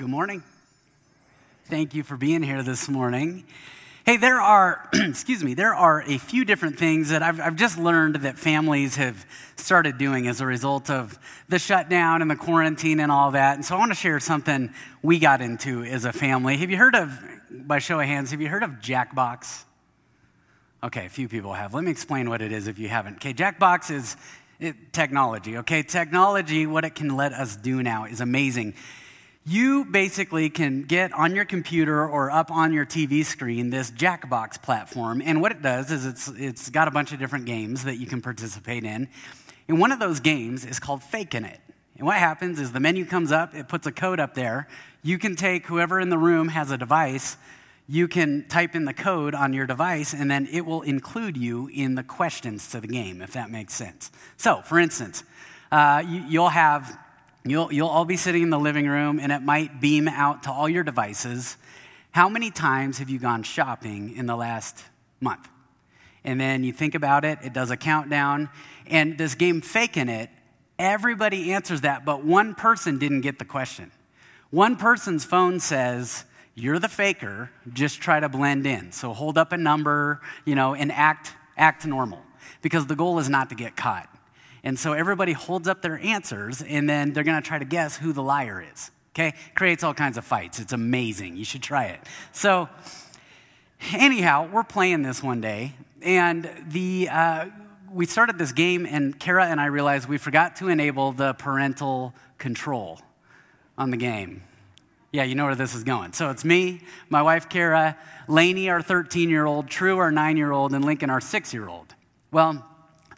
[0.00, 0.42] Good morning.
[1.66, 3.44] Thank you for being here this morning.
[4.06, 7.78] Hey, there are, excuse me, there are a few different things that I've, I've just
[7.78, 9.26] learned that families have
[9.56, 11.18] started doing as a result of
[11.50, 13.56] the shutdown and the quarantine and all that.
[13.56, 16.56] And so I want to share something we got into as a family.
[16.56, 19.64] Have you heard of, by show of hands, have you heard of Jackbox?
[20.82, 21.74] Okay, a few people have.
[21.74, 23.16] Let me explain what it is if you haven't.
[23.16, 24.16] Okay, Jackbox is
[24.60, 25.58] it, technology.
[25.58, 28.72] Okay, technology, what it can let us do now is amazing
[29.46, 34.62] you basically can get on your computer or up on your TV screen this Jackbox
[34.62, 35.22] platform.
[35.24, 38.06] And what it does is it's, it's got a bunch of different games that you
[38.06, 39.08] can participate in.
[39.66, 41.60] And one of those games is called Faking It.
[41.96, 44.68] And what happens is the menu comes up, it puts a code up there.
[45.02, 47.36] You can take whoever in the room has a device,
[47.88, 51.68] you can type in the code on your device, and then it will include you
[51.68, 54.12] in the questions to the game, if that makes sense.
[54.36, 55.24] So, for instance,
[55.72, 56.96] uh, you, you'll have
[57.44, 60.52] You'll, you'll all be sitting in the living room and it might beam out to
[60.52, 61.56] all your devices.
[62.10, 64.84] How many times have you gone shopping in the last
[65.20, 65.48] month?
[66.24, 68.50] And then you think about it, it does a countdown,
[68.86, 70.28] and this game faking it,
[70.78, 73.90] everybody answers that, but one person didn't get the question.
[74.50, 78.92] One person's phone says, You're the faker, just try to blend in.
[78.92, 82.20] So hold up a number, you know, and act, act normal.
[82.60, 84.09] Because the goal is not to get caught.
[84.62, 87.96] And so everybody holds up their answers, and then they're going to try to guess
[87.96, 88.90] who the liar is.
[89.14, 89.34] Okay?
[89.54, 90.58] Creates all kinds of fights.
[90.58, 91.36] It's amazing.
[91.36, 92.00] You should try it.
[92.32, 92.68] So,
[93.92, 97.08] anyhow, we're playing this one day, and the.
[97.10, 97.46] Uh,
[97.92, 102.14] we started this game, and Kara and I realized we forgot to enable the parental
[102.38, 103.00] control
[103.76, 104.42] on the game.
[105.12, 106.12] Yeah, you know where this is going.
[106.12, 110.52] So it's me, my wife Kara, Lainey, our 13 year old, True, our nine year
[110.52, 111.94] old, and Lincoln, our six year old.
[112.30, 112.64] Well,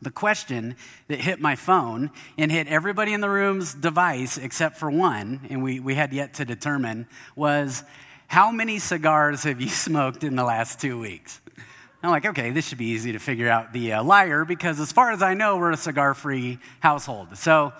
[0.03, 0.77] the question
[1.09, 5.63] that hit my phone and hit everybody in the room's device except for one, and
[5.63, 7.85] we, we had yet to determine, was
[8.27, 11.41] how many cigars have you smoked in the last two weeks?
[12.03, 14.91] I'm like, okay, this should be easy to figure out the uh, liar because, as
[14.91, 17.37] far as I know, we're a cigar free household.
[17.37, 17.73] So,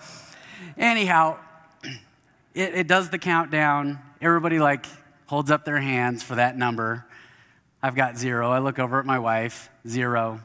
[0.77, 1.37] anyhow,
[2.53, 3.99] it, it does the countdown.
[4.21, 4.85] Everybody, like,
[5.25, 7.05] holds up their hands for that number.
[7.81, 8.49] I've got zero.
[8.49, 10.39] I look over at my wife, zero.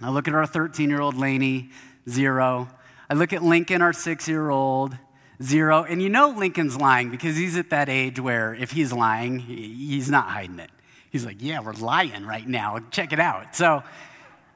[0.00, 1.70] I look at our 13 year old Laney,
[2.08, 2.68] zero.
[3.10, 4.96] I look at Lincoln, our six year old,
[5.42, 5.82] zero.
[5.84, 10.10] And you know Lincoln's lying because he's at that age where if he's lying, he's
[10.10, 10.70] not hiding it.
[11.10, 12.78] He's like, yeah, we're lying right now.
[12.90, 13.56] Check it out.
[13.56, 13.82] So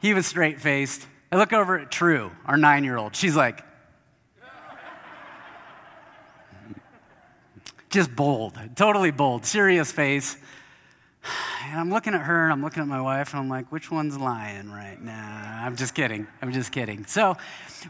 [0.01, 1.07] he was straight faced.
[1.31, 3.17] I look over at True, our nine year old.
[3.17, 3.65] She's like,
[7.91, 10.37] just bold, totally bold, serious face.
[11.65, 13.91] And I'm looking at her and I'm looking at my wife and I'm like, which
[13.91, 15.63] one's lying right now?
[15.65, 16.27] I'm just kidding.
[16.41, 17.07] I'm just kidding.
[17.07, 17.37] So,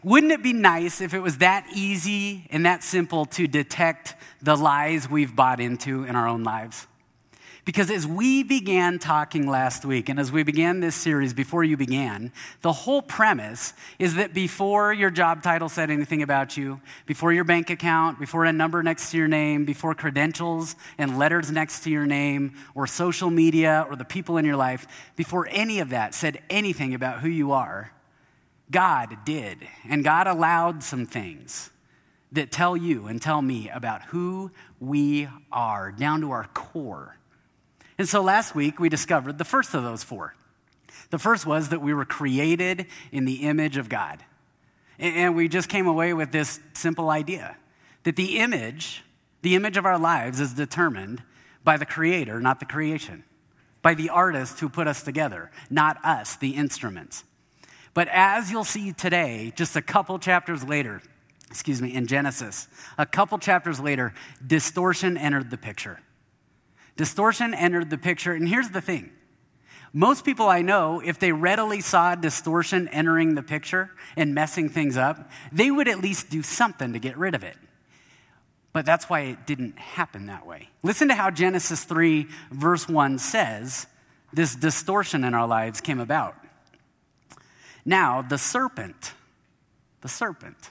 [0.02, 4.56] wouldn't it be nice if it was that easy and that simple to detect the
[4.56, 6.86] lies we've bought into in our own lives?
[7.64, 11.76] Because as we began talking last week, and as we began this series before you
[11.76, 17.32] began, the whole premise is that before your job title said anything about you, before
[17.32, 21.84] your bank account, before a number next to your name, before credentials and letters next
[21.84, 25.90] to your name, or social media, or the people in your life, before any of
[25.90, 27.92] that said anything about who you are,
[28.72, 29.58] God did.
[29.88, 31.70] And God allowed some things
[32.32, 34.50] that tell you and tell me about who
[34.80, 37.18] we are down to our core.
[37.98, 40.34] And so last week we discovered the first of those four.
[41.10, 44.24] The first was that we were created in the image of God.
[44.98, 47.56] And we just came away with this simple idea
[48.04, 49.02] that the image,
[49.42, 51.22] the image of our lives, is determined
[51.64, 53.24] by the Creator, not the creation,
[53.82, 57.24] by the artist who put us together, not us, the instruments.
[57.94, 61.02] But as you'll see today, just a couple chapters later,
[61.50, 64.14] excuse me, in Genesis, a couple chapters later,
[64.44, 66.00] distortion entered the picture.
[66.96, 69.10] Distortion entered the picture, and here's the thing.
[69.92, 74.96] Most people I know, if they readily saw distortion entering the picture and messing things
[74.96, 77.56] up, they would at least do something to get rid of it.
[78.72, 80.70] But that's why it didn't happen that way.
[80.82, 83.86] Listen to how Genesis 3, verse 1 says
[84.32, 86.36] this distortion in our lives came about.
[87.84, 89.12] Now, the serpent,
[90.00, 90.70] the serpent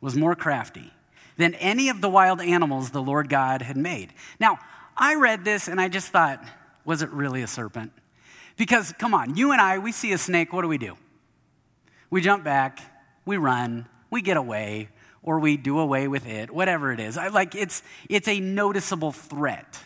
[0.00, 0.92] was more crafty
[1.36, 4.12] than any of the wild animals the Lord God had made.
[4.38, 4.58] Now,
[5.00, 6.44] I read this and I just thought,
[6.84, 7.92] was it really a serpent?
[8.58, 10.98] Because, come on, you and I, we see a snake, what do we do?
[12.10, 12.80] We jump back,
[13.24, 14.90] we run, we get away,
[15.22, 17.16] or we do away with it, whatever it is.
[17.16, 19.80] I, like, it's, it's a noticeable threat.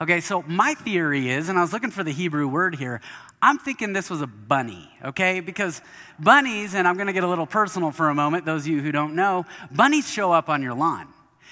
[0.00, 3.02] Okay, so my theory is, and I was looking for the Hebrew word here,
[3.42, 5.40] I'm thinking this was a bunny, okay?
[5.40, 5.82] Because
[6.18, 8.92] bunnies, and I'm gonna get a little personal for a moment, those of you who
[8.92, 11.08] don't know, bunnies show up on your lawn.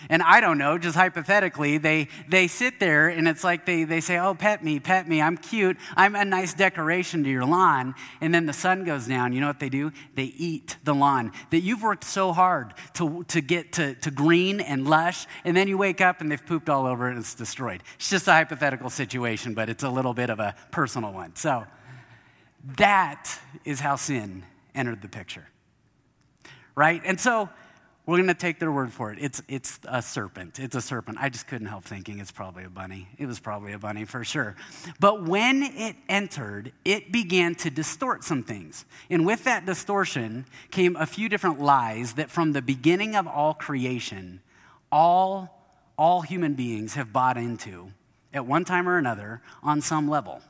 [0.08, 4.00] And I don't know, just hypothetically, they, they sit there and it's like they, they
[4.00, 7.94] say, Oh, pet me, pet me, I'm cute, I'm a nice decoration to your lawn.
[8.20, 9.32] And then the sun goes down.
[9.32, 9.92] You know what they do?
[10.14, 14.60] They eat the lawn that you've worked so hard to, to get to, to green
[14.60, 15.26] and lush.
[15.44, 17.82] And then you wake up and they've pooped all over it and it's destroyed.
[17.96, 21.36] It's just a hypothetical situation, but it's a little bit of a personal one.
[21.36, 21.64] So
[22.76, 24.44] that is how sin
[24.74, 25.46] entered the picture.
[26.74, 27.02] Right?
[27.04, 27.48] And so,
[28.06, 29.18] we're going to take their word for it.
[29.18, 30.58] It's, it's a serpent.
[30.58, 31.16] It's a serpent.
[31.18, 33.08] I just couldn't help thinking it's probably a bunny.
[33.16, 34.56] It was probably a bunny for sure.
[35.00, 38.84] But when it entered, it began to distort some things.
[39.08, 43.54] And with that distortion came a few different lies that from the beginning of all
[43.54, 44.40] creation,
[44.92, 45.66] all,
[45.96, 47.90] all human beings have bought into
[48.34, 50.42] at one time or another on some level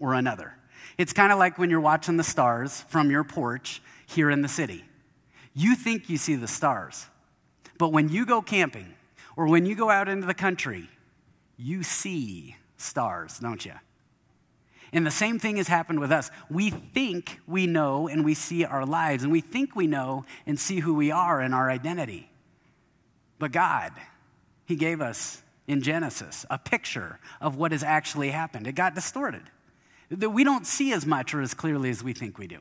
[0.00, 0.54] or another.
[0.96, 4.48] It's kind of like when you're watching the stars from your porch here in the
[4.48, 4.84] city.
[5.58, 7.06] You think you see the stars,
[7.78, 8.92] but when you go camping
[9.38, 10.90] or when you go out into the country,
[11.56, 13.72] you see stars, don't you?
[14.92, 16.30] And the same thing has happened with us.
[16.50, 20.60] We think we know and we see our lives, and we think we know and
[20.60, 22.30] see who we are and our identity.
[23.38, 23.92] But God,
[24.66, 28.66] He gave us in Genesis a picture of what has actually happened.
[28.66, 29.42] It got distorted.
[30.10, 32.60] That we don't see as much or as clearly as we think we do.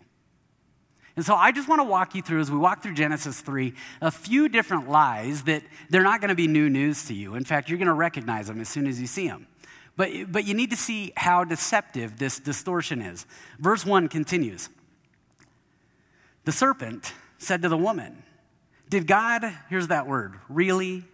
[1.15, 3.73] And so I just want to walk you through, as we walk through Genesis 3,
[4.01, 7.35] a few different lies that they're not going to be new news to you.
[7.35, 9.47] In fact, you're going to recognize them as soon as you see them.
[9.95, 13.25] But, but you need to see how deceptive this distortion is.
[13.59, 14.69] Verse 1 continues
[16.44, 18.23] The serpent said to the woman,
[18.89, 21.06] Did God, here's that word, really?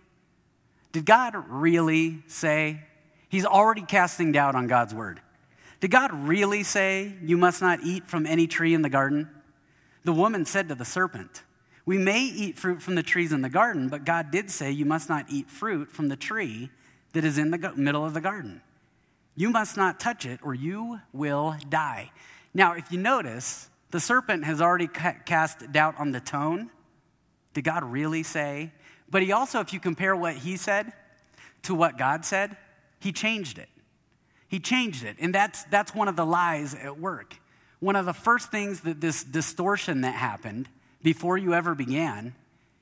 [0.94, 2.82] Did God really say?
[3.30, 5.22] He's already casting doubt on God's word.
[5.80, 9.30] Did God really say, You must not eat from any tree in the garden?
[10.04, 11.44] The woman said to the serpent,
[11.86, 14.86] We may eat fruit from the trees in the garden, but God did say, You
[14.86, 16.70] must not eat fruit from the tree
[17.14, 18.62] that is in the middle of the garden.
[19.36, 22.12] You must not touch it, or you will die.
[22.54, 26.70] Now, if you notice, the serpent has already cast doubt on the tone.
[27.54, 28.72] Did God really say?
[29.10, 30.94] But he also, if you compare what he said
[31.64, 32.58] to what God said,
[33.00, 33.70] he changed it.
[34.48, 35.18] He changed it.
[35.20, 37.36] And that's, that's one of the lies at work.
[37.82, 40.70] One of the first things that this distortion that happened
[41.02, 42.36] before you ever began,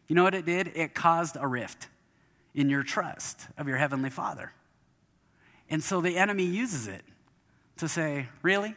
[0.07, 0.73] you know what it did?
[0.75, 1.87] It caused a rift
[2.53, 4.51] in your trust of your Heavenly Father.
[5.69, 7.01] And so the enemy uses it
[7.77, 8.75] to say, Really?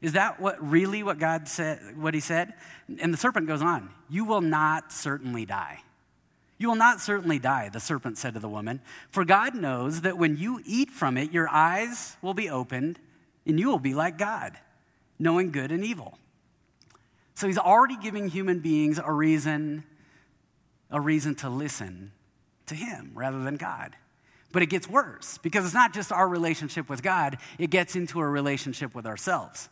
[0.00, 2.54] Is that what really what God said, what he said?
[3.00, 5.82] And the serpent goes on, You will not certainly die.
[6.58, 8.80] You will not certainly die, the serpent said to the woman,
[9.10, 12.98] for God knows that when you eat from it, your eyes will be opened
[13.46, 14.58] and you will be like God
[15.18, 16.18] knowing good and evil.
[17.34, 19.84] So he's already giving human beings a reason,
[20.90, 22.12] a reason to listen
[22.66, 23.96] to him rather than God.
[24.50, 28.20] But it gets worse because it's not just our relationship with God, it gets into
[28.20, 29.68] a relationship with ourselves.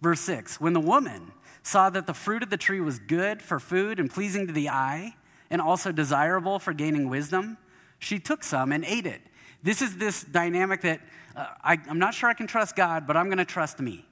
[0.00, 3.58] Verse 6 When the woman saw that the fruit of the tree was good for
[3.58, 5.14] food and pleasing to the eye,
[5.52, 7.58] and also desirable for gaining wisdom,
[7.98, 9.20] she took some and ate it.
[9.62, 11.00] This is this dynamic that
[11.36, 14.04] uh, I, I'm not sure I can trust God, but I'm going to trust me.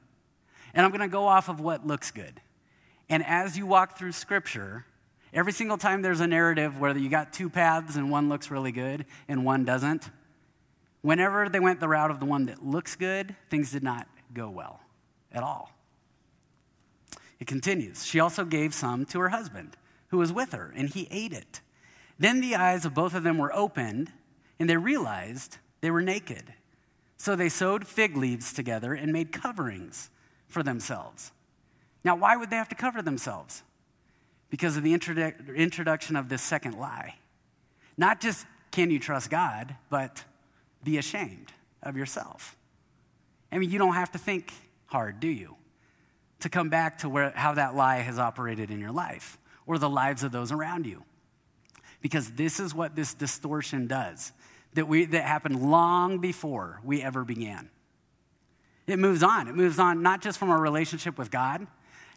[0.74, 2.40] And I'm going to go off of what looks good.
[3.08, 4.86] And as you walk through Scripture,
[5.32, 8.72] every single time there's a narrative where you got two paths and one looks really
[8.72, 10.10] good and one doesn't,
[11.02, 14.48] whenever they went the route of the one that looks good, things did not go
[14.48, 14.80] well
[15.32, 15.72] at all.
[17.40, 18.04] It continues.
[18.04, 19.76] She also gave some to her husband,
[20.08, 21.62] who was with her, and he ate it.
[22.18, 24.12] Then the eyes of both of them were opened,
[24.58, 26.52] and they realized they were naked.
[27.16, 30.10] So they sewed fig leaves together and made coverings
[30.50, 31.32] for themselves.
[32.04, 33.62] Now, why would they have to cover themselves?
[34.50, 37.14] Because of the introdu- introduction of this second lie.
[37.96, 40.24] Not just can you trust God, but
[40.82, 41.52] be ashamed
[41.82, 42.56] of yourself.
[43.52, 44.52] I mean, you don't have to think
[44.86, 45.56] hard, do you?
[46.40, 49.90] To come back to where, how that lie has operated in your life or the
[49.90, 51.04] lives of those around you.
[52.00, 54.32] Because this is what this distortion does
[54.74, 57.68] that, we, that happened long before we ever began.
[58.90, 59.48] It moves on.
[59.48, 61.66] It moves on not just from our relationship with God,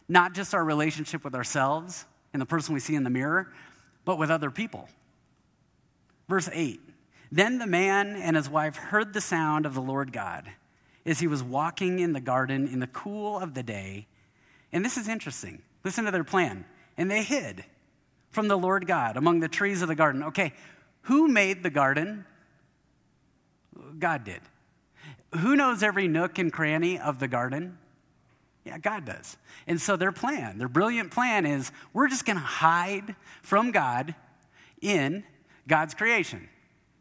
[0.08, 3.52] not just our relationship with ourselves and the person we see in the mirror,
[4.04, 4.88] but with other people.
[6.28, 6.80] Verse 8
[7.30, 10.50] Then the man and his wife heard the sound of the Lord God
[11.06, 14.06] as he was walking in the garden in the cool of the day.
[14.72, 15.62] And this is interesting.
[15.84, 16.64] Listen to their plan.
[16.96, 17.64] And they hid
[18.30, 20.22] from the Lord God among the trees of the garden.
[20.24, 20.52] Okay,
[21.02, 22.24] who made the garden?
[23.98, 24.40] God did.
[25.40, 27.78] Who knows every nook and cranny of the garden?
[28.64, 29.36] Yeah, God does.
[29.66, 34.14] And so their plan, their brilliant plan is we're just going to hide from God
[34.80, 35.24] in
[35.68, 36.48] God's creation.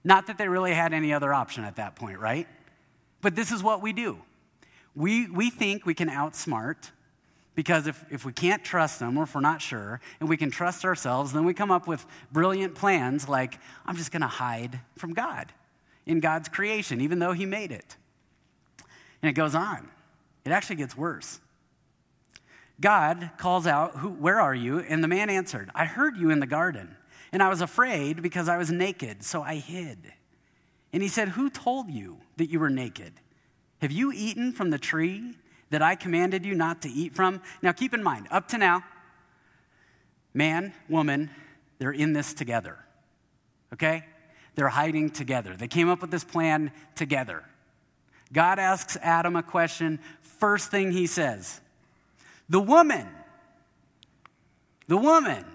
[0.04, 2.48] Not that they really had any other option at that point, right?
[3.22, 4.18] But this is what we do.
[4.96, 6.92] We, we think we can outsmart
[7.56, 10.52] because if, if we can't trust them or if we're not sure and we can
[10.52, 14.82] trust ourselves, then we come up with brilliant plans like, I'm just going to hide
[14.98, 15.54] from God
[16.06, 17.96] in God's creation, even though He made it.
[19.24, 19.90] And it goes on.
[20.46, 21.40] It actually gets worse.
[22.82, 24.80] God calls out, Who Where are you?
[24.80, 26.98] And the man answered, I heard you in the garden,
[27.32, 30.12] and I was afraid because I was naked, so I hid.
[30.92, 33.14] And he said, Who told you that you were naked?
[33.82, 35.36] Have you eaten from the tree
[35.70, 37.42] that I commanded you not to eat from?
[37.62, 38.84] Now keep in mind, up to now,
[40.34, 41.30] man, woman,
[41.80, 42.78] they're in this together.
[43.72, 44.06] Okay?
[44.56, 45.56] They're hiding together.
[45.56, 47.44] They came up with this plan together.
[48.34, 50.00] God asks Adam a question.
[50.22, 51.62] First thing he says,
[52.50, 53.08] the woman.
[54.88, 55.46] The woman.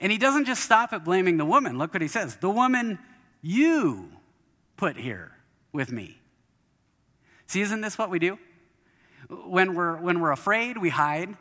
[0.00, 1.78] And he doesn't just stop at blaming the woman.
[1.78, 2.98] Look what he says the woman
[3.42, 4.10] you
[4.76, 5.32] put here
[5.72, 6.18] with me.
[7.46, 8.38] See, isn't this what we do?
[9.28, 11.36] When we're, when we're afraid, we hide.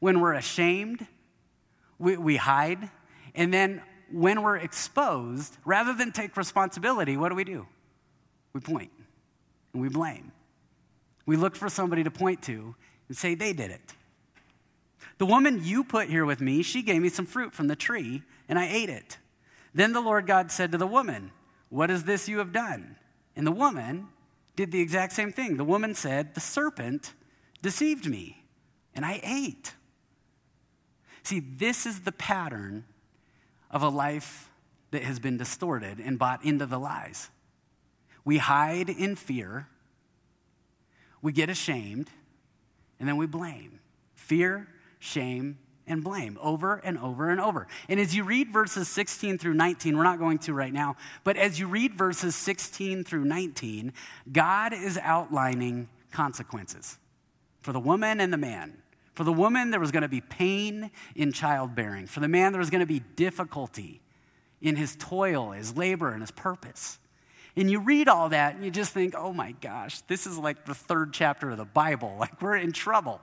[0.00, 1.06] When we're ashamed,
[1.98, 2.90] we, we hide.
[3.34, 7.66] And then when we're exposed, rather than take responsibility, what do we do?
[8.52, 8.90] We point
[9.72, 10.32] and we blame.
[11.26, 12.74] We look for somebody to point to
[13.08, 13.94] and say they did it.
[15.18, 18.22] The woman you put here with me, she gave me some fruit from the tree,
[18.48, 19.18] and I ate it.
[19.74, 21.30] Then the Lord God said to the woman,
[21.68, 22.96] What is this you have done?
[23.36, 24.08] And the woman
[24.56, 25.56] did the exact same thing.
[25.56, 27.14] The woman said, The serpent
[27.62, 28.44] deceived me,
[28.94, 29.74] and I ate.
[31.22, 32.84] See, this is the pattern
[33.70, 34.50] of a life
[34.90, 37.30] that has been distorted and bought into the lies.
[38.24, 39.68] We hide in fear,
[41.20, 42.10] we get ashamed,
[42.98, 43.80] and then we blame.
[44.14, 47.66] Fear, shame, and blame over and over and over.
[47.88, 51.36] And as you read verses 16 through 19, we're not going to right now, but
[51.36, 53.92] as you read verses 16 through 19,
[54.30, 56.98] God is outlining consequences
[57.60, 58.78] for the woman and the man.
[59.14, 62.06] For the woman, there was going to be pain in childbearing.
[62.06, 64.00] For the man, there was going to be difficulty
[64.60, 66.98] in his toil, his labor, and his purpose.
[67.56, 70.64] And you read all that and you just think, oh my gosh, this is like
[70.64, 72.16] the third chapter of the Bible.
[72.20, 73.20] Like we're in trouble.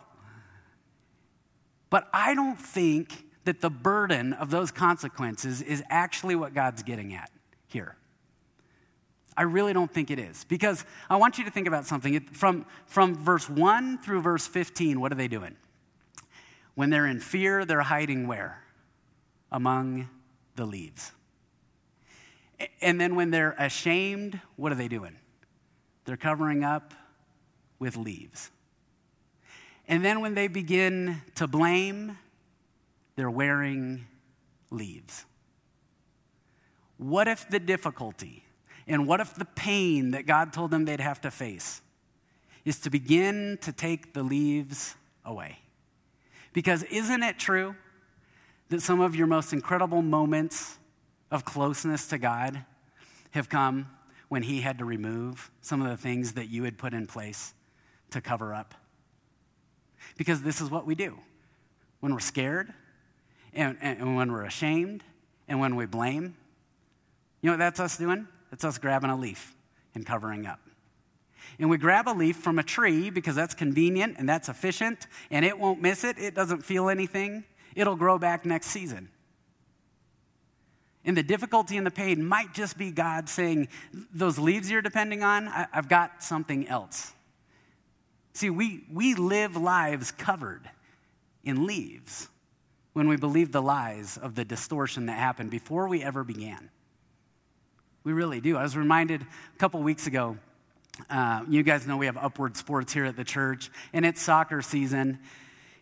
[1.90, 7.14] But I don't think that the burden of those consequences is actually what God's getting
[7.14, 7.32] at
[7.68, 7.96] here.
[9.36, 10.44] I really don't think it is.
[10.44, 12.20] Because I want you to think about something.
[12.34, 15.56] From, from verse 1 through verse 15, what are they doing?
[16.76, 18.62] When they're in fear, they're hiding where?
[19.52, 20.10] Among
[20.58, 21.14] the leaves.
[22.82, 25.16] And then when they're ashamed, what are they doing?
[26.06, 26.94] They're covering up
[27.78, 28.52] with leaves.
[29.88, 32.18] And then when they begin to blame,
[33.16, 34.06] they're wearing
[34.72, 35.26] leaves.
[36.98, 38.44] What if the difficulty
[38.88, 41.82] and what if the pain that God told them they'd have to face
[42.66, 45.60] is to begin to take the leaves away?
[46.54, 47.76] Because isn't it true
[48.70, 50.79] that some of your most incredible moments
[51.32, 52.66] of closeness to God
[53.32, 53.88] have come
[54.28, 57.54] when He had to remove some of the things that you had put in place
[58.12, 58.74] to cover up?
[60.18, 61.18] Because this is what we do
[62.00, 62.74] when we're scared,
[63.54, 65.04] and, and when we're ashamed,
[65.48, 66.36] and when we blame.
[67.42, 68.28] You know what that's us doing?
[68.52, 69.56] That's us grabbing a leaf
[69.96, 70.60] and covering up.
[71.58, 75.44] And we grab a leaf from a tree because that's convenient and that's efficient, and
[75.44, 76.18] it won't miss it.
[76.18, 77.44] It doesn't feel anything.
[77.76, 79.10] It'll grow back next season.
[81.06, 83.70] And the difficulty and the pain might just be God saying,
[84.14, 87.14] Those leaves you're depending on, I, have got something else.
[88.34, 90.70] See, we, we live lives covered
[91.44, 92.28] in leaves
[92.94, 96.70] when we believe the lies of the distortion that happened before we ever began.
[98.04, 98.58] We really do.
[98.58, 100.38] I was reminded a couple weeks ago,
[101.10, 104.62] uh, you guys know we have Upward Sports here at the church, and it's soccer
[104.62, 105.20] season.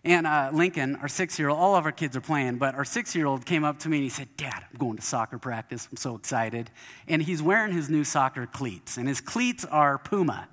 [0.07, 2.85] And uh, Lincoln, our six year old, all of our kids are playing, but our
[2.85, 5.37] six year old came up to me and he said, Dad, I'm going to soccer
[5.37, 5.85] practice.
[5.91, 6.71] I'm so excited.
[7.09, 10.47] And he's wearing his new soccer cleats, and his cleats are Puma.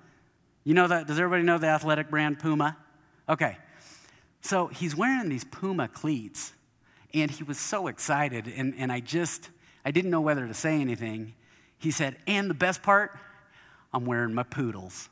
[0.64, 1.06] You know that?
[1.06, 2.76] Does everybody know the athletic brand Puma?
[3.28, 3.56] Okay.
[4.40, 6.52] So he's wearing these Puma cleats,
[7.14, 9.50] and he was so excited, and, and I just,
[9.84, 11.32] I didn't know whether to say anything.
[11.78, 13.16] He said, and the best part,
[13.92, 15.08] I'm wearing my poodles.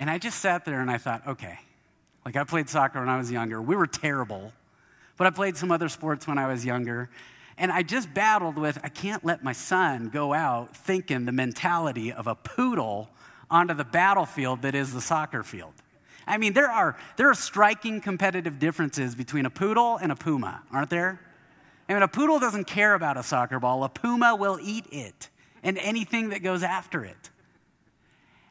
[0.00, 1.58] And I just sat there and I thought, okay,
[2.26, 3.62] like I played soccer when I was younger.
[3.62, 4.52] We were terrible,
[5.16, 7.08] but I played some other sports when I was younger.
[7.56, 12.12] And I just battled with I can't let my son go out thinking the mentality
[12.12, 13.08] of a poodle
[13.48, 15.72] onto the battlefield that is the soccer field.
[16.26, 20.64] I mean, there are, there are striking competitive differences between a poodle and a puma,
[20.72, 21.20] aren't there?
[21.88, 25.28] I mean, a poodle doesn't care about a soccer ball, a puma will eat it
[25.62, 27.30] and anything that goes after it.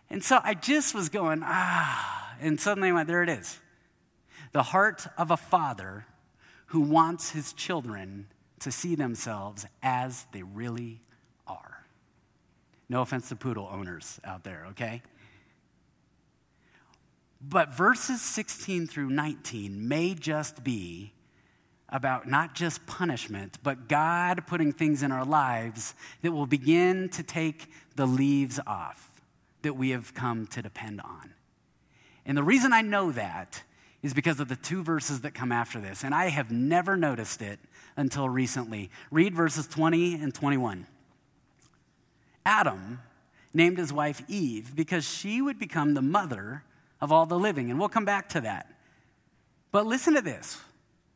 [0.09, 3.59] And so I just was going, ah, and suddenly I went, there it is.
[4.55, 6.05] The heart of a father
[6.67, 8.27] who wants his children
[8.61, 11.01] to see themselves as they really
[11.45, 11.85] are.
[12.87, 15.01] No offense to poodle owners out there, okay?
[17.41, 21.11] But verses 16 through 19 may just be
[21.89, 27.23] about not just punishment, but God putting things in our lives that will begin to
[27.23, 29.21] take the leaves off
[29.63, 31.33] that we have come to depend on.
[32.25, 33.61] And the reason I know that
[34.05, 36.03] is because of the two verses that come after this.
[36.03, 37.59] And I have never noticed it
[37.97, 38.91] until recently.
[39.09, 40.85] Read verses 20 and 21.
[42.45, 42.99] Adam
[43.51, 46.63] named his wife Eve because she would become the mother
[47.01, 47.71] of all the living.
[47.71, 48.71] And we'll come back to that.
[49.71, 50.61] But listen to this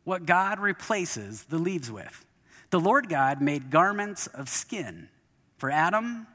[0.03, 2.25] what God replaces the leaves with.
[2.71, 5.09] The Lord God made garments of skin
[5.57, 6.25] for Adam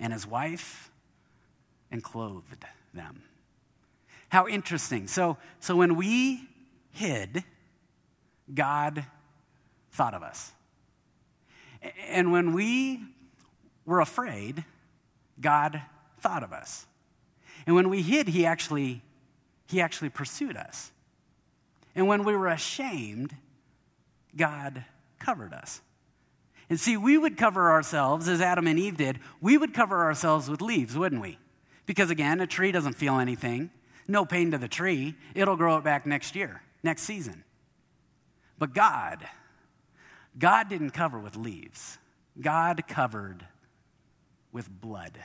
[0.00, 0.90] and his wife
[1.92, 3.22] and clothed them.
[4.28, 5.06] How interesting.
[5.06, 6.48] So, so when we
[6.90, 7.44] hid,
[8.52, 9.04] God
[9.92, 10.52] thought of us.
[12.08, 13.00] And when we
[13.84, 14.64] were afraid,
[15.40, 15.82] God
[16.20, 16.86] thought of us.
[17.66, 19.02] And when we hid, he actually,
[19.66, 20.92] he actually pursued us.
[21.94, 23.34] And when we were ashamed,
[24.36, 24.84] God
[25.18, 25.80] covered us.
[26.68, 30.50] And see, we would cover ourselves, as Adam and Eve did, we would cover ourselves
[30.50, 31.38] with leaves, wouldn't we?
[31.86, 33.70] Because again, a tree doesn't feel anything.
[34.08, 35.14] No pain to the tree.
[35.34, 37.44] It'll grow it back next year, next season.
[38.58, 39.26] But God,
[40.38, 41.98] God didn't cover with leaves,
[42.40, 43.46] God covered
[44.52, 45.18] with blood.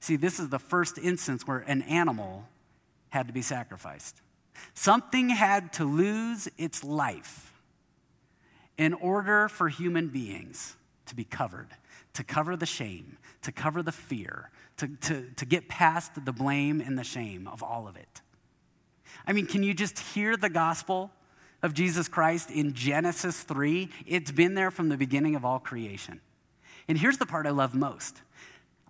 [0.00, 2.48] See, this is the first instance where an animal
[3.10, 4.20] had to be sacrificed.
[4.74, 7.52] Something had to lose its life
[8.76, 11.68] in order for human beings to be covered,
[12.14, 14.50] to cover the shame, to cover the fear,
[14.82, 18.20] to, to, to get past the blame and the shame of all of it.
[19.24, 21.12] I mean, can you just hear the gospel
[21.62, 23.88] of Jesus Christ in Genesis 3?
[24.06, 26.20] It's been there from the beginning of all creation.
[26.88, 28.22] And here's the part I love most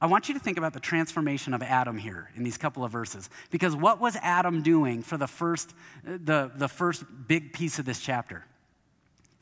[0.01, 2.91] I want you to think about the transformation of Adam here in these couple of
[2.91, 3.29] verses.
[3.51, 8.01] Because what was Adam doing for the first, the, the first big piece of this
[8.01, 8.47] chapter?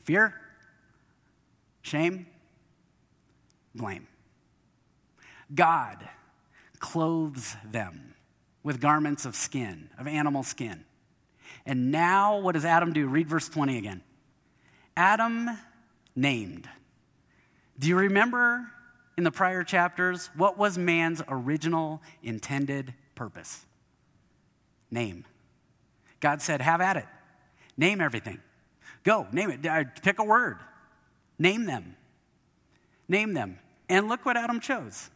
[0.03, 0.35] Fear,
[1.81, 2.27] shame,
[3.73, 4.05] blame.
[5.55, 6.09] God
[6.81, 8.15] clothes them
[8.63, 10.83] with garments of skin, of animal skin.
[11.65, 13.07] And now, what does Adam do?
[13.07, 14.01] Read verse 20 again.
[14.97, 15.49] Adam
[16.15, 16.67] named.
[17.79, 18.67] Do you remember
[19.17, 23.65] in the prior chapters, what was man's original intended purpose?
[24.89, 25.25] Name.
[26.19, 27.05] God said, Have at it.
[27.77, 28.39] Name everything.
[29.03, 30.03] Go, name it.
[30.03, 30.59] Pick a word.
[31.39, 31.95] Name them.
[33.07, 33.57] Name them.
[33.89, 35.09] And look what Adam chose.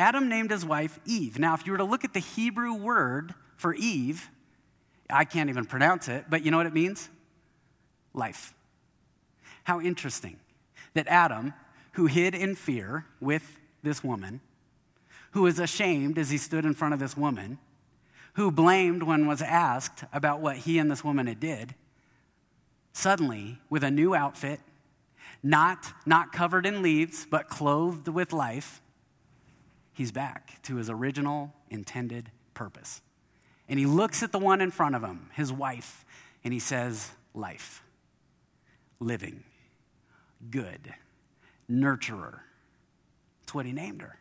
[0.00, 1.38] Adam named his wife Eve.
[1.38, 4.30] Now, if you were to look at the Hebrew word for Eve,
[5.10, 7.10] I can't even pronounce it, but you know what it means?
[8.14, 8.54] Life.
[9.64, 10.38] How interesting
[10.94, 11.52] that Adam,
[11.92, 14.40] who hid in fear with this woman,
[15.32, 17.58] who was ashamed as he stood in front of this woman,
[18.34, 21.74] who blamed when was asked about what he and this woman had did,
[22.94, 24.60] suddenly, with a new outfit,
[25.42, 28.80] not, not covered in leaves, but clothed with life,
[30.00, 33.02] he's back to his original intended purpose.
[33.68, 36.06] And he looks at the one in front of him, his wife,
[36.42, 37.82] and he says, Life,
[38.98, 39.44] living,
[40.50, 40.94] good
[41.70, 42.38] nurturer.
[43.42, 44.16] That's what he named her.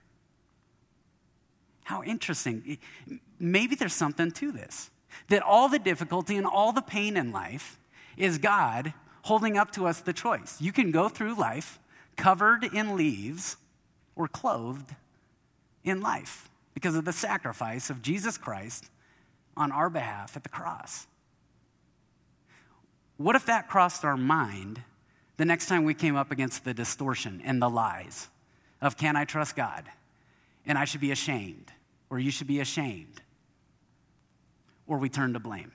[1.85, 2.77] How interesting.
[3.39, 4.89] Maybe there's something to this.
[5.29, 7.79] That all the difficulty and all the pain in life
[8.17, 10.59] is God holding up to us the choice.
[10.59, 11.79] You can go through life
[12.17, 13.55] covered in leaves
[14.17, 14.93] or clothed
[15.83, 18.89] in life because of the sacrifice of Jesus Christ
[19.57, 21.07] on our behalf at the cross.
[23.17, 24.81] What if that crossed our mind
[25.37, 28.29] the next time we came up against the distortion and the lies
[28.81, 29.85] of can I trust God?
[30.65, 31.71] And I should be ashamed,
[32.09, 33.21] or you should be ashamed,
[34.87, 35.71] or we turn to blame.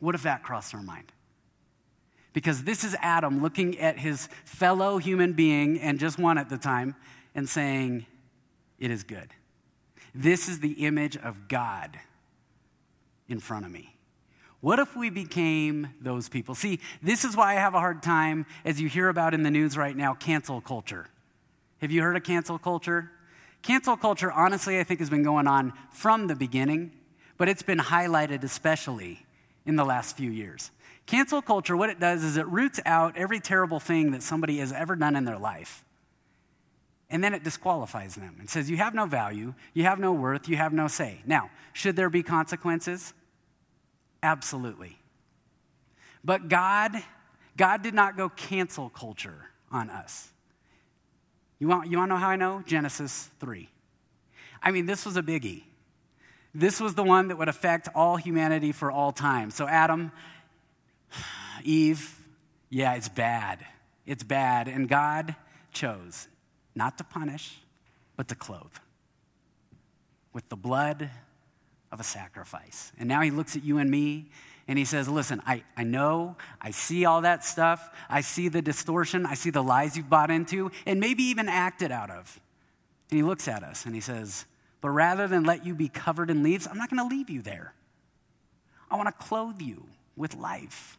[0.00, 1.12] What if that crossed our mind?
[2.32, 6.58] Because this is Adam looking at his fellow human being and just one at the
[6.58, 6.94] time
[7.34, 8.06] and saying,
[8.78, 9.30] It is good.
[10.14, 11.98] This is the image of God
[13.28, 13.96] in front of me.
[14.60, 16.54] What if we became those people?
[16.54, 19.50] See, this is why I have a hard time, as you hear about in the
[19.50, 21.06] news right now, cancel culture.
[21.78, 23.10] Have you heard of cancel culture?
[23.62, 26.92] Cancel culture, honestly, I think has been going on from the beginning,
[27.36, 29.26] but it's been highlighted especially
[29.66, 30.70] in the last few years.
[31.06, 34.72] Cancel culture, what it does is it roots out every terrible thing that somebody has
[34.72, 35.84] ever done in their life.
[37.08, 40.48] And then it disqualifies them and says, You have no value, you have no worth,
[40.48, 41.20] you have no say.
[41.24, 43.14] Now, should there be consequences?
[44.22, 44.98] Absolutely.
[46.24, 46.96] But God,
[47.56, 50.32] God did not go cancel culture on us.
[51.60, 52.62] You want, you want to know how I know?
[52.66, 53.68] Genesis 3.
[54.60, 55.62] I mean, this was a biggie.
[56.52, 59.50] This was the one that would affect all humanity for all time.
[59.50, 60.10] So, Adam,
[61.64, 62.18] Eve,
[62.68, 63.64] yeah, it's bad.
[64.06, 64.66] It's bad.
[64.66, 65.36] And God
[65.72, 66.28] chose
[66.76, 67.58] not to punish,
[68.16, 68.72] but to clothe
[70.32, 71.10] with the blood
[71.90, 72.92] of a sacrifice.
[72.98, 74.26] And now he looks at you and me
[74.68, 77.88] and he says, Listen, I, I know, I see all that stuff.
[78.08, 81.90] I see the distortion, I see the lies you've bought into, and maybe even acted
[81.90, 82.38] out of.
[83.10, 84.44] And he looks at us and he says,
[84.80, 87.42] But rather than let you be covered in leaves, I'm not going to leave you
[87.42, 87.72] there.
[88.90, 89.86] I want to clothe you
[90.16, 90.98] with life.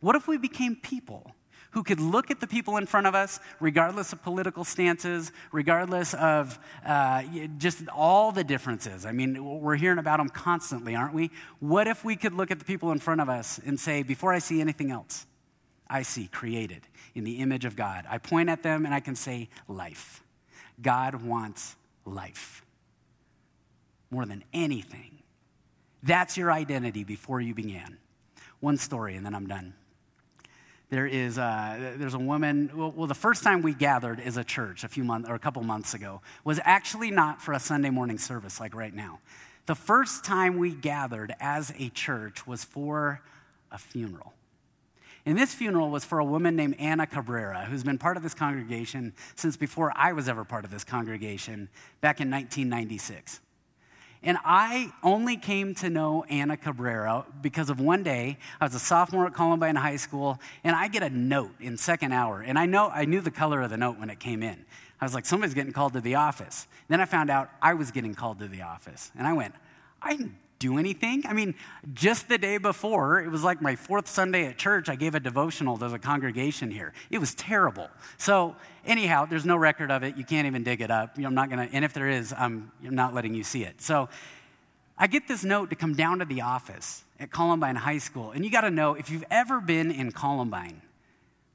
[0.00, 1.34] What if we became people
[1.74, 6.14] who could look at the people in front of us, regardless of political stances, regardless
[6.14, 6.56] of
[6.86, 7.24] uh,
[7.58, 9.04] just all the differences?
[9.04, 11.32] I mean, we're hearing about them constantly, aren't we?
[11.58, 14.32] What if we could look at the people in front of us and say, before
[14.32, 15.26] I see anything else,
[15.90, 16.82] I see created
[17.16, 18.06] in the image of God?
[18.08, 20.22] I point at them and I can say, life.
[20.80, 22.64] God wants life
[24.12, 25.18] more than anything.
[26.04, 27.98] That's your identity before you began.
[28.60, 29.74] One story, and then I'm done
[30.90, 34.44] there is a, there's a woman well, well, the first time we gathered as a
[34.44, 37.90] church a few months or a couple months ago was actually not for a sunday
[37.90, 39.18] morning service like right now
[39.66, 43.20] the first time we gathered as a church was for
[43.70, 44.34] a funeral
[45.26, 48.34] and this funeral was for a woman named Anna Cabrera, who's been part of this
[48.34, 51.70] congregation since before I was ever part of this congregation
[52.02, 53.40] back in 1996.
[54.24, 58.38] And I only came to know Anna Cabrera because of one day.
[58.58, 62.12] I was a sophomore at Columbine High School, and I get a note in second
[62.12, 62.40] hour.
[62.40, 64.64] And I know I knew the color of the note when it came in.
[64.98, 66.66] I was like, somebody's getting called to the office.
[66.88, 69.12] Then I found out I was getting called to the office.
[69.14, 69.54] And I went,
[70.00, 70.30] I
[70.64, 71.22] do anything.
[71.26, 71.54] I mean,
[71.92, 75.20] just the day before, it was like my fourth Sunday at church, I gave a
[75.20, 76.94] devotional to the congregation here.
[77.10, 77.90] It was terrible.
[78.16, 80.16] So, anyhow, there's no record of it.
[80.16, 81.18] You can't even dig it up.
[81.18, 83.82] I'm not going to, and if there is, I'm, I'm not letting you see it.
[83.82, 84.08] So,
[84.96, 88.30] I get this note to come down to the office at Columbine High School.
[88.30, 90.80] And you got to know if you've ever been in Columbine,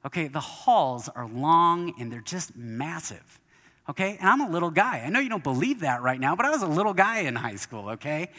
[0.06, 3.40] okay, the halls are long and they're just massive.
[3.88, 5.02] Okay, and I'm a little guy.
[5.04, 7.34] I know you don't believe that right now, but I was a little guy in
[7.34, 8.30] high school, okay?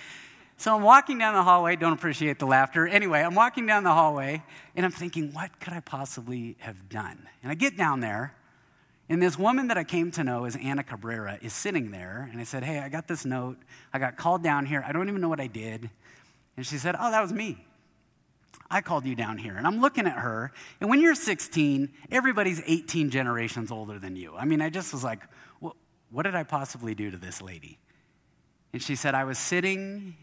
[0.61, 2.87] So I'm walking down the hallway, don't appreciate the laughter.
[2.87, 4.43] Anyway, I'm walking down the hallway
[4.75, 7.27] and I'm thinking, what could I possibly have done?
[7.41, 8.35] And I get down there,
[9.09, 12.39] and this woman that I came to know as Anna Cabrera is sitting there, and
[12.39, 13.57] I said, Hey, I got this note.
[13.91, 14.83] I got called down here.
[14.87, 15.89] I don't even know what I did.
[16.55, 17.65] And she said, Oh, that was me.
[18.69, 19.57] I called you down here.
[19.57, 24.35] And I'm looking at her, and when you're 16, everybody's 18 generations older than you.
[24.35, 25.21] I mean, I just was like,
[25.59, 27.79] What did I possibly do to this lady?
[28.73, 30.15] And she said, I was sitting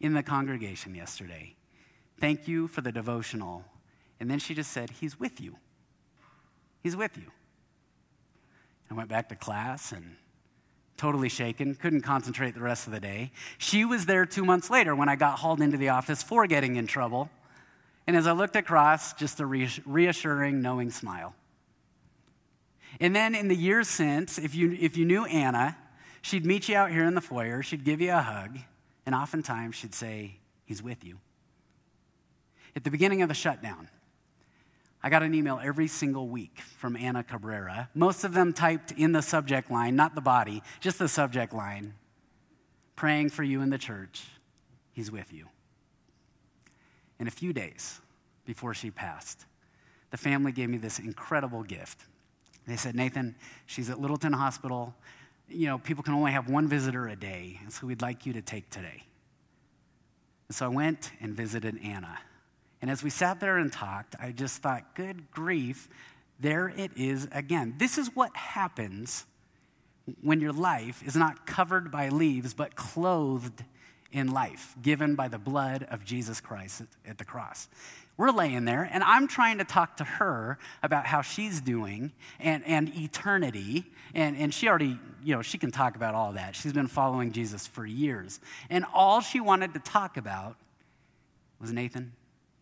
[0.00, 1.54] in the congregation yesterday.
[2.20, 3.64] Thank you for the devotional.
[4.20, 5.56] And then she just said, He's with you.
[6.82, 7.30] He's with you.
[8.90, 10.16] I went back to class and
[10.96, 13.32] totally shaken, couldn't concentrate the rest of the day.
[13.58, 16.76] She was there two months later when I got hauled into the office for getting
[16.76, 17.28] in trouble.
[18.06, 21.34] And as I looked across, just a reassuring, knowing smile.
[23.00, 25.76] And then in the years since, if you, if you knew Anna,
[26.22, 28.58] she'd meet you out here in the foyer, she'd give you a hug,
[29.06, 31.18] and oftentimes she'd say, He's with you.
[32.74, 33.88] At the beginning of the shutdown,
[35.02, 39.12] I got an email every single week from Anna Cabrera, most of them typed in
[39.12, 41.94] the subject line, not the body, just the subject line
[42.96, 44.24] praying for you in the church.
[44.92, 45.46] He's with you.
[47.20, 48.00] In a few days
[48.44, 49.44] before she passed,
[50.10, 52.00] the family gave me this incredible gift.
[52.66, 54.94] They said, Nathan, she's at Littleton Hospital
[55.48, 58.32] you know, people can only have one visitor a day, and so we'd like you
[58.34, 59.04] to take today.
[60.48, 62.18] And so I went and visited Anna.
[62.82, 65.88] And as we sat there and talked, I just thought, good grief,
[66.38, 67.74] there it is again.
[67.78, 69.24] This is what happens
[70.20, 73.64] when your life is not covered by leaves, but clothed
[74.12, 77.68] in life, given by the blood of Jesus Christ at the cross.
[78.18, 82.64] We're laying there, and I'm trying to talk to her about how she's doing and,
[82.64, 83.84] and eternity.
[84.14, 86.56] And, and she already, you know, she can talk about all that.
[86.56, 88.40] She's been following Jesus for years.
[88.70, 90.56] And all she wanted to talk about
[91.60, 92.12] was Nathan,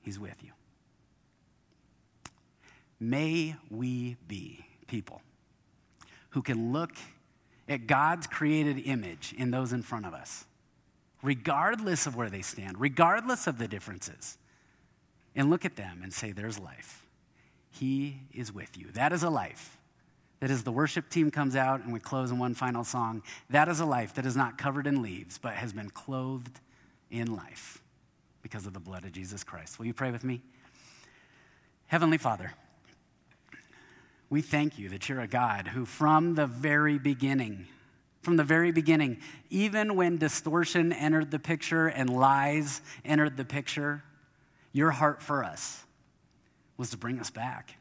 [0.00, 0.50] he's with you.
[2.98, 5.22] May we be people
[6.30, 6.96] who can look
[7.68, 10.46] at God's created image in those in front of us,
[11.22, 14.36] regardless of where they stand, regardless of the differences
[15.34, 17.06] and look at them and say, There's life.
[17.70, 18.90] He is with you.
[18.92, 19.78] That is a life.
[20.40, 23.68] That as the worship team comes out and we close in one final song, that
[23.68, 26.60] is a life that is not covered in leaves, but has been clothed
[27.10, 27.82] in life
[28.42, 29.78] because of the blood of Jesus Christ.
[29.78, 30.42] Will you pray with me?
[31.86, 32.52] Heavenly Father,
[34.28, 37.66] we thank you that you're a God who, from the very beginning,
[38.22, 39.18] from the very beginning,
[39.50, 44.02] even when distortion entered the picture and lies entered the picture,
[44.74, 45.82] your heart for us
[46.76, 47.76] was to bring us back.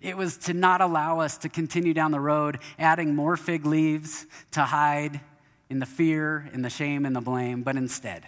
[0.00, 4.24] It was to not allow us to continue down the road, adding more fig leaves
[4.52, 5.20] to hide
[5.68, 8.24] in the fear, in the shame, and the blame, but instead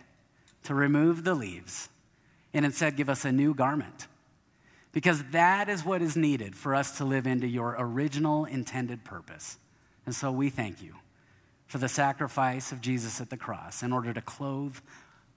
[0.65, 1.89] to remove the leaves
[2.53, 4.09] and instead give us a new garment.
[4.93, 9.59] Because that is what is needed for us to live into your original intended purpose.
[10.07, 10.95] And so we thank you
[11.67, 14.79] for the sacrifice of Jesus at the cross in order to clothe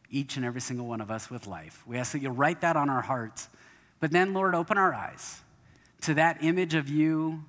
[0.09, 1.83] each and every single one of us with life.
[1.85, 3.49] We ask that you write that on our hearts.
[3.99, 5.41] But then, Lord, open our eyes
[6.01, 7.43] to that image of you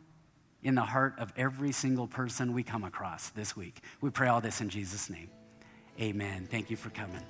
[0.63, 3.83] in the heart of every single person we come across this week.
[4.01, 5.31] We pray all this in Jesus' name.
[6.01, 6.47] Amen.
[6.51, 7.23] Thank you for coming.